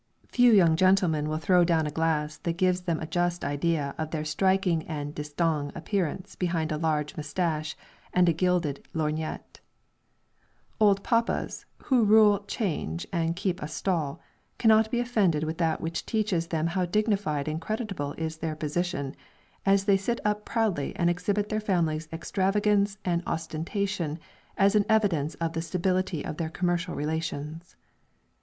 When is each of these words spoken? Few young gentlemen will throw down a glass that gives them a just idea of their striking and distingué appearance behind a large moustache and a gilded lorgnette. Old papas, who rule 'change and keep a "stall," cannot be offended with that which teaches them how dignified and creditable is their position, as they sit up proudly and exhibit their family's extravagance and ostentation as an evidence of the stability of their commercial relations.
Few 0.29 0.51
young 0.51 0.75
gentlemen 0.75 1.29
will 1.29 1.37
throw 1.37 1.63
down 1.63 1.85
a 1.85 1.91
glass 1.91 2.37
that 2.37 2.57
gives 2.57 2.81
them 2.81 2.99
a 2.99 3.05
just 3.05 3.45
idea 3.45 3.93
of 3.99 4.09
their 4.09 4.25
striking 4.25 4.81
and 4.87 5.13
distingué 5.13 5.71
appearance 5.75 6.33
behind 6.33 6.71
a 6.71 6.77
large 6.79 7.15
moustache 7.15 7.77
and 8.11 8.27
a 8.27 8.33
gilded 8.33 8.83
lorgnette. 8.95 9.59
Old 10.79 11.03
papas, 11.03 11.67
who 11.83 12.03
rule 12.03 12.39
'change 12.47 13.05
and 13.13 13.35
keep 13.35 13.61
a 13.61 13.67
"stall," 13.67 14.19
cannot 14.57 14.89
be 14.89 14.99
offended 14.99 15.43
with 15.43 15.59
that 15.59 15.81
which 15.81 16.03
teaches 16.07 16.47
them 16.47 16.65
how 16.73 16.87
dignified 16.87 17.47
and 17.47 17.61
creditable 17.61 18.13
is 18.13 18.37
their 18.37 18.55
position, 18.55 19.15
as 19.67 19.83
they 19.85 19.97
sit 19.97 20.19
up 20.25 20.45
proudly 20.45 20.95
and 20.95 21.11
exhibit 21.11 21.49
their 21.49 21.59
family's 21.59 22.07
extravagance 22.11 22.97
and 23.05 23.21
ostentation 23.27 24.17
as 24.57 24.73
an 24.73 24.83
evidence 24.89 25.35
of 25.35 25.53
the 25.53 25.61
stability 25.61 26.25
of 26.25 26.37
their 26.37 26.49
commercial 26.49 26.95
relations. 26.95 27.75